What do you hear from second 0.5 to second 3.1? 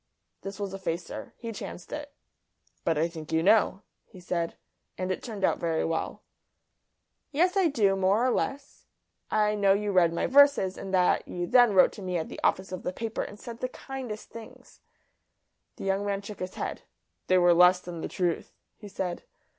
was a facer. He chanced it. "But I